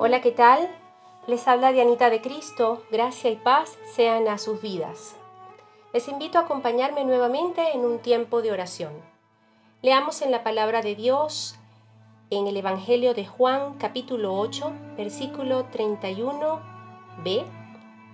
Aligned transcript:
Hola, 0.00 0.20
¿qué 0.20 0.30
tal? 0.30 0.68
Les 1.26 1.48
habla 1.48 1.72
Dianita 1.72 2.08
de 2.08 2.20
Cristo, 2.20 2.84
gracia 2.88 3.30
y 3.30 3.34
paz 3.34 3.76
sean 3.96 4.28
a 4.28 4.38
sus 4.38 4.62
vidas. 4.62 5.16
Les 5.92 6.06
invito 6.06 6.38
a 6.38 6.42
acompañarme 6.42 7.04
nuevamente 7.04 7.72
en 7.74 7.80
un 7.80 7.98
tiempo 7.98 8.40
de 8.40 8.52
oración. 8.52 8.92
Leamos 9.82 10.22
en 10.22 10.30
la 10.30 10.44
palabra 10.44 10.82
de 10.82 10.94
Dios 10.94 11.56
en 12.30 12.46
el 12.46 12.56
Evangelio 12.56 13.12
de 13.12 13.26
Juan 13.26 13.74
capítulo 13.78 14.38
8, 14.38 14.72
versículo 14.96 15.68
31b 15.68 17.44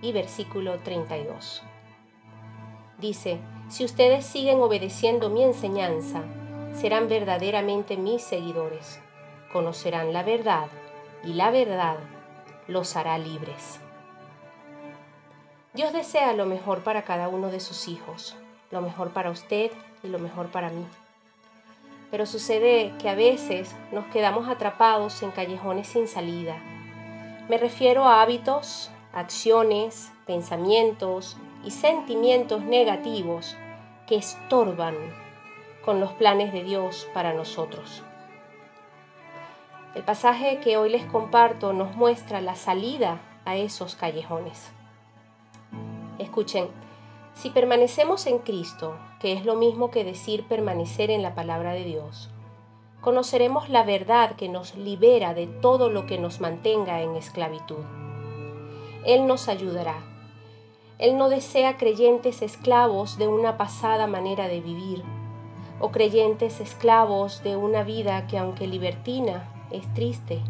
y 0.01 0.11
versículo 0.11 0.79
32. 0.79 1.61
Dice, 2.97 3.37
si 3.69 3.85
ustedes 3.85 4.25
siguen 4.25 4.59
obedeciendo 4.59 5.29
mi 5.29 5.43
enseñanza, 5.43 6.23
serán 6.73 7.07
verdaderamente 7.07 7.95
mis 7.95 8.23
seguidores, 8.23 8.99
conocerán 9.53 10.13
la 10.13 10.23
verdad 10.23 10.67
y 11.25 11.33
la 11.33 11.51
verdad 11.51 11.97
los 12.67 12.95
hará 12.95 13.17
libres. 13.17 13.79
Dios 15.73 15.91
desea 15.91 16.33
lo 16.33 16.45
mejor 16.45 16.83
para 16.83 17.03
cada 17.03 17.27
uno 17.27 17.49
de 17.49 17.59
sus 17.59 17.87
hijos, 17.87 18.35
lo 18.71 18.81
mejor 18.81 19.09
para 19.09 19.31
usted 19.31 19.71
y 20.03 20.07
lo 20.07 20.19
mejor 20.19 20.47
para 20.47 20.69
mí. 20.69 20.85
Pero 22.11 22.25
sucede 22.25 22.93
que 22.99 23.09
a 23.09 23.15
veces 23.15 23.75
nos 23.91 24.05
quedamos 24.05 24.47
atrapados 24.47 25.21
en 25.21 25.31
callejones 25.31 25.87
sin 25.87 26.07
salida. 26.07 26.55
Me 27.49 27.57
refiero 27.57 28.05
a 28.05 28.21
hábitos, 28.21 28.89
acciones, 29.11 30.11
pensamientos 30.25 31.35
y 31.63 31.71
sentimientos 31.71 32.61
negativos 32.61 33.57
que 34.07 34.15
estorban 34.15 34.95
con 35.83 35.99
los 35.99 36.13
planes 36.13 36.53
de 36.53 36.63
Dios 36.63 37.07
para 37.13 37.33
nosotros. 37.33 38.03
El 39.95 40.03
pasaje 40.03 40.59
que 40.59 40.75
hoy 40.75 40.89
les 40.89 41.05
comparto 41.05 41.71
nos 41.71 41.95
muestra 41.95 42.41
la 42.41 42.55
salida 42.55 43.21
a 43.45 43.55
esos 43.55 43.95
callejones. 43.95 44.69
Escuchen, 46.19 46.67
si 47.33 47.49
permanecemos 47.49 48.27
en 48.27 48.39
Cristo, 48.39 48.97
que 49.21 49.31
es 49.31 49.45
lo 49.45 49.55
mismo 49.55 49.91
que 49.91 50.03
decir 50.03 50.43
permanecer 50.49 51.11
en 51.11 51.23
la 51.23 51.33
palabra 51.33 51.71
de 51.71 51.85
Dios, 51.85 52.29
conoceremos 52.99 53.69
la 53.69 53.83
verdad 53.83 54.35
que 54.35 54.49
nos 54.49 54.75
libera 54.75 55.33
de 55.33 55.47
todo 55.47 55.89
lo 55.89 56.05
que 56.05 56.17
nos 56.17 56.41
mantenga 56.41 57.01
en 57.01 57.15
esclavitud. 57.15 57.85
Él 59.05 59.27
nos 59.27 59.47
ayudará. 59.47 59.95
Él 60.97 61.17
no 61.17 61.29
desea 61.29 61.77
creyentes 61.77 62.41
esclavos 62.41 63.17
de 63.17 63.29
una 63.29 63.55
pasada 63.55 64.07
manera 64.07 64.49
de 64.49 64.59
vivir, 64.59 65.03
o 65.79 65.91
creyentes 65.91 66.59
esclavos 66.59 67.43
de 67.43 67.55
una 67.55 67.83
vida 67.83 68.27
que 68.27 68.37
aunque 68.37 68.67
libertina 68.67 69.54
es 69.71 69.91
triste. 69.93 70.41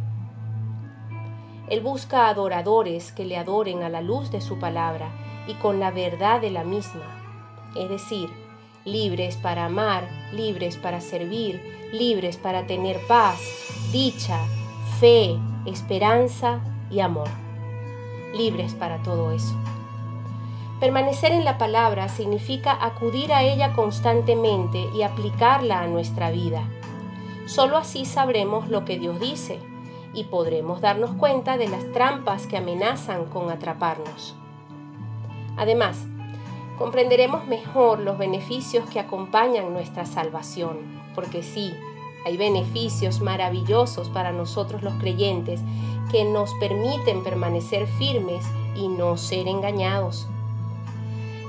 Él 1.69 1.81
busca 1.81 2.27
adoradores 2.27 3.11
que 3.11 3.25
le 3.25 3.38
adoren 3.38 3.83
a 3.83 3.89
la 3.89 4.02
luz 4.02 4.31
de 4.31 4.41
su 4.41 4.59
palabra 4.59 5.09
y 5.47 5.53
con 5.55 5.80
la 5.80 5.91
verdad 5.91 6.41
de 6.41 6.52
la 6.52 6.63
misma, 6.63 7.03
es 7.75 7.89
decir, 7.89 8.30
libres 8.83 9.38
para 9.38 9.66
amar, 9.66 10.07
libres 10.31 10.77
para 10.77 11.02
servir, 11.02 11.61
libres 11.91 12.38
para 12.38 12.67
tener 12.67 12.99
paz, 13.07 13.39
dicha, 13.91 14.39
fe, 14.99 15.38
esperanza 15.66 16.59
y 16.91 17.00
amor. 17.00 17.29
Libres 18.35 18.73
para 18.73 19.02
todo 19.02 19.31
eso. 19.31 19.55
Permanecer 20.79 21.31
en 21.31 21.45
la 21.45 21.57
palabra 21.57 22.09
significa 22.09 22.77
acudir 22.79 23.33
a 23.33 23.44
ella 23.44 23.73
constantemente 23.73 24.85
y 24.94 25.03
aplicarla 25.03 25.81
a 25.81 25.88
nuestra 25.88 26.29
vida 26.31 26.67
Solo 27.45 27.77
así 27.77 28.05
sabremos 28.05 28.69
lo 28.69 28.85
que 28.85 28.97
Dios 28.97 29.19
dice 29.19 29.59
y 30.15 30.23
podremos 30.23 30.81
darnos 30.81 31.11
cuenta 31.11 31.57
de 31.57 31.67
las 31.67 31.91
trampas 31.91 32.47
que 32.47 32.57
amenazan 32.57 33.25
con 33.25 33.51
atraparnos. 33.51 34.35
Además, 35.55 36.05
comprenderemos 36.79 37.45
mejor 37.45 38.00
los 38.00 38.17
beneficios 38.17 38.89
que 38.89 39.00
acompañan 39.00 39.73
nuestra 39.73 40.07
salvación, 40.07 40.79
porque 41.13 41.44
sí, 41.44 41.75
hay 42.25 42.35
beneficios 42.35 43.22
maravillosos 43.22 44.09
para 44.09 44.31
nosotros 44.31 44.81
los 44.81 44.95
creyentes 44.95 45.61
que 46.09 46.25
nos 46.25 46.51
permiten 46.55 47.23
permanecer 47.23 47.85
firmes 47.85 48.44
y 48.75 48.88
no 48.88 49.17
ser 49.17 49.47
engañados. 49.47 50.28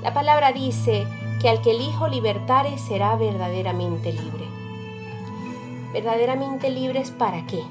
La 0.03 0.13
palabra 0.13 0.53
dice 0.53 1.07
que 1.41 1.49
al 1.49 1.63
que 1.63 1.71
el 1.71 1.81
Hijo 1.81 2.07
libertare 2.07 2.77
será 2.77 3.17
verdaderamente 3.17 4.13
libre 4.13 4.66
verdaderamente 5.93 6.71
libres 6.71 7.11
para 7.11 7.47
qué? 7.47 7.63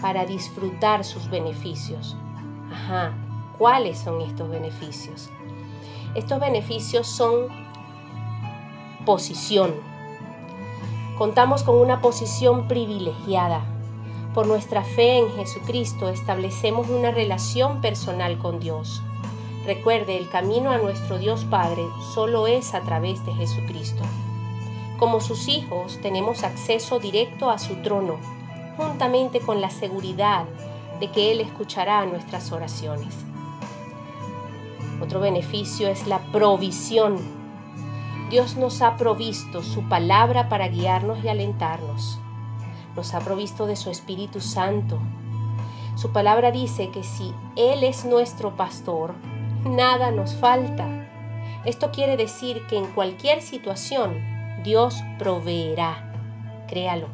Para 0.00 0.24
disfrutar 0.24 1.04
sus 1.04 1.28
beneficios. 1.30 2.16
Ajá, 2.72 3.12
¿cuáles 3.58 3.98
son 3.98 4.20
estos 4.20 4.48
beneficios? 4.48 5.30
Estos 6.14 6.40
beneficios 6.40 7.06
son 7.06 7.48
posición. 9.04 9.74
Contamos 11.16 11.62
con 11.62 11.76
una 11.76 12.00
posición 12.00 12.68
privilegiada. 12.68 13.62
Por 14.34 14.46
nuestra 14.46 14.84
fe 14.84 15.18
en 15.18 15.30
Jesucristo 15.32 16.08
establecemos 16.08 16.88
una 16.90 17.10
relación 17.10 17.80
personal 17.80 18.38
con 18.38 18.60
Dios. 18.60 19.02
Recuerde, 19.66 20.16
el 20.16 20.28
camino 20.28 20.70
a 20.70 20.78
nuestro 20.78 21.18
Dios 21.18 21.44
Padre 21.44 21.82
solo 22.14 22.46
es 22.46 22.74
a 22.74 22.82
través 22.82 23.24
de 23.26 23.34
Jesucristo. 23.34 24.02
Como 24.98 25.20
sus 25.20 25.46
hijos 25.46 26.00
tenemos 26.02 26.42
acceso 26.42 26.98
directo 26.98 27.50
a 27.50 27.58
su 27.58 27.76
trono, 27.76 28.16
juntamente 28.76 29.38
con 29.38 29.60
la 29.60 29.70
seguridad 29.70 30.44
de 30.98 31.08
que 31.12 31.30
Él 31.30 31.40
escuchará 31.40 32.04
nuestras 32.04 32.50
oraciones. 32.50 33.14
Otro 35.00 35.20
beneficio 35.20 35.88
es 35.88 36.08
la 36.08 36.18
provisión. 36.32 37.16
Dios 38.28 38.56
nos 38.56 38.82
ha 38.82 38.96
provisto 38.96 39.62
su 39.62 39.88
palabra 39.88 40.48
para 40.48 40.66
guiarnos 40.66 41.22
y 41.22 41.28
alentarnos. 41.28 42.18
Nos 42.96 43.14
ha 43.14 43.20
provisto 43.20 43.66
de 43.66 43.76
su 43.76 43.90
Espíritu 43.90 44.40
Santo. 44.40 44.98
Su 45.94 46.10
palabra 46.10 46.50
dice 46.50 46.90
que 46.90 47.04
si 47.04 47.32
Él 47.54 47.84
es 47.84 48.04
nuestro 48.04 48.56
pastor, 48.56 49.14
nada 49.64 50.10
nos 50.10 50.34
falta. 50.34 51.08
Esto 51.64 51.92
quiere 51.92 52.16
decir 52.16 52.66
que 52.66 52.76
en 52.76 52.86
cualquier 52.86 53.42
situación 53.42 54.37
Dios 54.64 55.02
proveerá. 55.18 56.12
Créalo. 56.66 57.06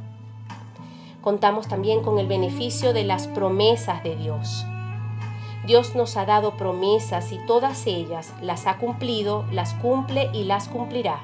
Contamos 1.21 1.69
también 1.69 2.03
con 2.03 2.19
el 2.19 2.27
beneficio 2.27 2.93
de 2.93 3.05
las 3.05 3.27
promesas 3.28 4.03
de 4.03 4.16
Dios. 4.16 4.65
Dios 5.66 5.94
nos 5.94 6.16
ha 6.16 6.25
dado 6.25 6.56
promesas 6.56 7.32
y 7.32 7.38
todas 7.47 7.87
ellas 7.87 8.32
las 8.41 8.66
ha 8.66 8.78
cumplido, 8.78 9.44
las 9.50 9.75
cumple 9.75 10.31
y 10.32 10.44
las 10.44 10.69
cumplirá. 10.69 11.21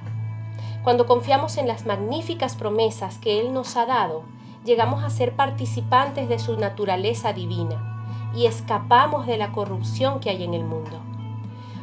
Cuando 0.82 1.06
confiamos 1.06 1.56
en 1.58 1.66
las 1.66 1.84
magníficas 1.86 2.54
promesas 2.54 3.18
que 3.18 3.40
Él 3.40 3.52
nos 3.52 3.76
ha 3.76 3.86
dado, 3.86 4.22
llegamos 4.64 5.02
a 5.04 5.10
ser 5.10 5.36
participantes 5.36 6.28
de 6.28 6.38
su 6.38 6.56
naturaleza 6.58 7.32
divina 7.32 8.30
y 8.34 8.46
escapamos 8.46 9.26
de 9.26 9.36
la 9.36 9.52
corrupción 9.52 10.20
que 10.20 10.30
hay 10.30 10.44
en 10.44 10.54
el 10.54 10.64
mundo. 10.64 11.00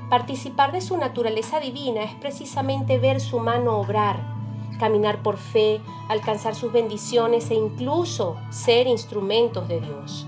Participar 0.10 0.72
de 0.72 0.82
su 0.82 0.98
naturaleza 0.98 1.60
divina 1.60 2.04
es 2.04 2.14
precisamente 2.16 2.98
ver 2.98 3.20
su 3.20 3.40
mano 3.40 3.78
obrar 3.78 4.38
caminar 4.78 5.22
por 5.22 5.38
fe, 5.38 5.82
alcanzar 6.08 6.56
sus 6.56 6.72
bendiciones 6.72 7.52
e 7.52 7.56
incluso 7.56 8.38
ser 8.50 8.88
instrumentos 8.88 9.68
de 9.68 9.82
Dios. 9.82 10.28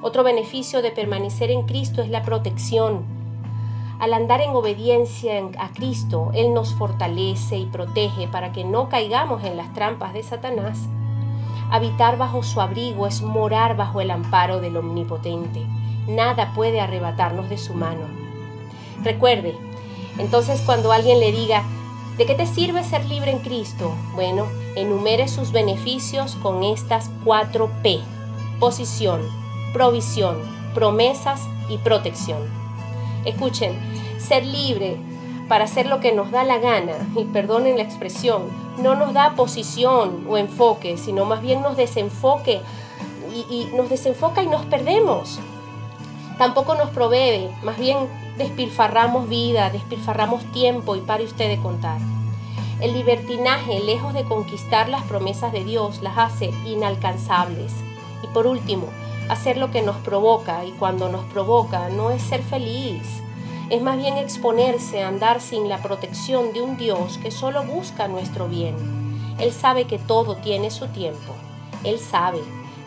Otro 0.00 0.22
beneficio 0.22 0.80
de 0.80 0.90
permanecer 0.90 1.50
en 1.50 1.62
Cristo 1.62 2.02
es 2.02 2.08
la 2.08 2.22
protección. 2.22 3.04
Al 3.98 4.14
andar 4.14 4.40
en 4.40 4.50
obediencia 4.50 5.42
a 5.58 5.70
Cristo, 5.70 6.30
Él 6.34 6.54
nos 6.54 6.74
fortalece 6.74 7.58
y 7.58 7.66
protege 7.66 8.28
para 8.28 8.52
que 8.52 8.64
no 8.64 8.88
caigamos 8.88 9.42
en 9.42 9.56
las 9.56 9.72
trampas 9.72 10.12
de 10.12 10.22
Satanás. 10.22 10.88
Habitar 11.70 12.16
bajo 12.16 12.44
su 12.44 12.60
abrigo 12.60 13.06
es 13.06 13.22
morar 13.22 13.76
bajo 13.76 14.00
el 14.00 14.12
amparo 14.12 14.60
del 14.60 14.76
Omnipotente. 14.76 15.66
Nada 16.06 16.52
puede 16.54 16.80
arrebatarnos 16.80 17.50
de 17.50 17.58
su 17.58 17.74
mano. 17.74 18.27
Recuerde, 19.02 19.54
entonces 20.18 20.60
cuando 20.64 20.92
alguien 20.92 21.20
le 21.20 21.32
diga, 21.32 21.64
¿De 22.18 22.26
qué 22.26 22.34
te 22.34 22.46
sirve 22.46 22.82
ser 22.82 23.04
libre 23.04 23.30
en 23.30 23.38
Cristo? 23.38 23.94
Bueno, 24.16 24.48
enumere 24.74 25.28
sus 25.28 25.52
beneficios 25.52 26.34
con 26.42 26.64
estas 26.64 27.12
cuatro 27.24 27.70
P. 27.80 28.00
Posición, 28.58 29.20
provisión, 29.72 30.36
promesas 30.74 31.42
y 31.68 31.78
protección. 31.78 32.38
Escuchen, 33.24 33.72
ser 34.18 34.44
libre 34.44 34.96
para 35.48 35.66
hacer 35.66 35.86
lo 35.86 36.00
que 36.00 36.10
nos 36.10 36.32
da 36.32 36.42
la 36.42 36.58
gana, 36.58 36.94
y 37.14 37.22
perdonen 37.26 37.76
la 37.76 37.84
expresión, 37.84 38.42
no 38.82 38.96
nos 38.96 39.12
da 39.12 39.36
posición 39.36 40.26
o 40.28 40.36
enfoque, 40.36 40.98
sino 40.98 41.24
más 41.24 41.40
bien 41.40 41.62
nos 41.62 41.76
desenfoque 41.76 42.60
y, 43.32 43.54
y 43.54 43.76
nos 43.76 43.90
desenfoca 43.90 44.42
y 44.42 44.48
nos 44.48 44.66
perdemos. 44.66 45.38
Tampoco 46.38 46.76
nos 46.76 46.90
provee, 46.90 47.50
más 47.64 47.78
bien 47.78 47.98
despilfarramos 48.36 49.28
vida, 49.28 49.70
despilfarramos 49.70 50.44
tiempo 50.52 50.94
y 50.94 51.00
pare 51.00 51.24
usted 51.24 51.48
de 51.48 51.60
contar. 51.60 51.98
El 52.80 52.92
libertinaje, 52.92 53.80
lejos 53.80 54.14
de 54.14 54.22
conquistar 54.22 54.88
las 54.88 55.02
promesas 55.02 55.52
de 55.52 55.64
Dios, 55.64 56.00
las 56.00 56.16
hace 56.16 56.52
inalcanzables. 56.64 57.72
Y 58.22 58.28
por 58.28 58.46
último, 58.46 58.86
hacer 59.28 59.56
lo 59.56 59.72
que 59.72 59.82
nos 59.82 59.96
provoca 59.96 60.64
y 60.64 60.70
cuando 60.70 61.08
nos 61.08 61.24
provoca 61.24 61.88
no 61.88 62.12
es 62.12 62.22
ser 62.22 62.42
feliz, 62.42 63.02
es 63.68 63.82
más 63.82 63.98
bien 63.98 64.16
exponerse 64.16 65.02
a 65.02 65.08
andar 65.08 65.40
sin 65.40 65.68
la 65.68 65.82
protección 65.82 66.52
de 66.52 66.62
un 66.62 66.76
Dios 66.76 67.18
que 67.18 67.32
solo 67.32 67.64
busca 67.64 68.06
nuestro 68.06 68.48
bien. 68.48 68.76
Él 69.40 69.52
sabe 69.52 69.86
que 69.86 69.98
todo 69.98 70.36
tiene 70.36 70.70
su 70.70 70.86
tiempo. 70.86 71.34
Él 71.82 71.98
sabe 71.98 72.38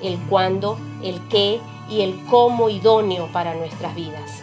el 0.01 0.17
cuándo, 0.29 0.77
el 1.03 1.19
qué 1.27 1.59
y 1.91 2.01
el 2.01 2.23
cómo 2.25 2.69
idóneo 2.69 3.27
para 3.33 3.53
nuestras 3.53 3.93
vidas. 3.93 4.41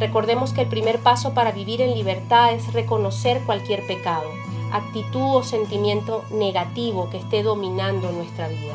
Recordemos 0.00 0.52
que 0.52 0.62
el 0.62 0.68
primer 0.68 0.98
paso 0.98 1.34
para 1.34 1.52
vivir 1.52 1.80
en 1.80 1.94
libertad 1.94 2.52
es 2.52 2.72
reconocer 2.72 3.42
cualquier 3.42 3.86
pecado, 3.86 4.28
actitud 4.72 5.36
o 5.36 5.42
sentimiento 5.44 6.24
negativo 6.32 7.10
que 7.10 7.18
esté 7.18 7.42
dominando 7.42 8.10
nuestra 8.10 8.48
vida. 8.48 8.74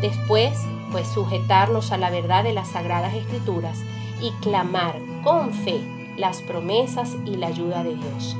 Después, 0.00 0.56
pues 0.92 1.08
sujetarnos 1.08 1.90
a 1.90 1.98
la 1.98 2.10
verdad 2.10 2.44
de 2.44 2.52
las 2.52 2.68
sagradas 2.68 3.14
escrituras 3.14 3.78
y 4.20 4.30
clamar 4.42 5.00
con 5.24 5.52
fe 5.52 5.80
las 6.16 6.42
promesas 6.42 7.16
y 7.24 7.36
la 7.36 7.48
ayuda 7.48 7.82
de 7.82 7.96
Dios. 7.96 8.36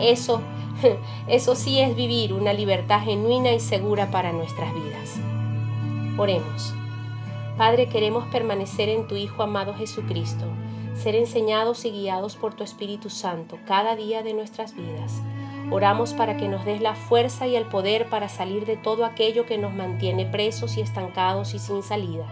Eso, 0.00 0.40
eso 1.26 1.54
sí 1.54 1.80
es 1.80 1.94
vivir 1.94 2.32
una 2.32 2.52
libertad 2.52 3.02
genuina 3.02 3.52
y 3.52 3.60
segura 3.60 4.10
para 4.10 4.32
nuestras 4.32 4.72
vidas. 4.72 5.16
Oremos. 6.16 6.74
Padre, 7.56 7.86
queremos 7.86 8.24
permanecer 8.32 8.88
en 8.88 9.06
tu 9.06 9.14
Hijo 9.14 9.44
amado 9.44 9.74
Jesucristo, 9.74 10.44
ser 10.94 11.14
enseñados 11.14 11.84
y 11.84 11.92
guiados 11.92 12.34
por 12.34 12.54
tu 12.54 12.64
Espíritu 12.64 13.10
Santo 13.10 13.58
cada 13.64 13.94
día 13.94 14.24
de 14.24 14.34
nuestras 14.34 14.74
vidas. 14.74 15.22
Oramos 15.70 16.14
para 16.14 16.36
que 16.36 16.48
nos 16.48 16.64
des 16.64 16.80
la 16.80 16.96
fuerza 16.96 17.46
y 17.46 17.54
el 17.54 17.66
poder 17.66 18.08
para 18.10 18.28
salir 18.28 18.66
de 18.66 18.76
todo 18.76 19.04
aquello 19.04 19.46
que 19.46 19.56
nos 19.56 19.72
mantiene 19.72 20.26
presos 20.26 20.76
y 20.76 20.80
estancados 20.80 21.54
y 21.54 21.60
sin 21.60 21.84
salida. 21.84 22.26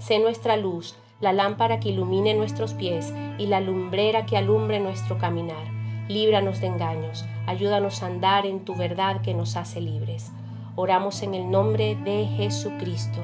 Sé 0.00 0.18
nuestra 0.18 0.58
luz, 0.58 0.96
la 1.22 1.32
lámpara 1.32 1.80
que 1.80 1.88
ilumine 1.88 2.34
nuestros 2.34 2.74
pies 2.74 3.14
y 3.38 3.46
la 3.46 3.60
lumbrera 3.60 4.26
que 4.26 4.36
alumbre 4.36 4.80
nuestro 4.80 5.16
caminar. 5.16 5.64
Líbranos 6.08 6.60
de 6.60 6.66
engaños, 6.66 7.24
ayúdanos 7.46 8.02
a 8.02 8.06
andar 8.06 8.44
en 8.44 8.66
tu 8.66 8.74
verdad 8.74 9.22
que 9.22 9.32
nos 9.32 9.56
hace 9.56 9.80
libres. 9.80 10.30
Oramos 10.76 11.22
en 11.22 11.34
el 11.34 11.50
nombre 11.50 11.96
de 11.96 12.26
Jesucristo, 12.36 13.20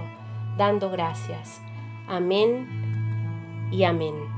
dando 0.56 0.91
gracias. 0.91 1.61
Amén 2.06 2.67
y 3.71 3.85
amén. 3.85 4.34